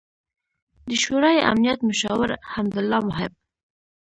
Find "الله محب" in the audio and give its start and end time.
2.81-3.33